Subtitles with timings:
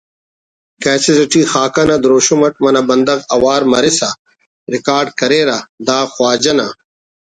[0.83, 4.09] کیسٹ اٹی خاکہ نا دروشم اٹ منہ بندغ اوار مرسا
[4.73, 6.67] ریکارڈ کریرہ دا خواجہ نا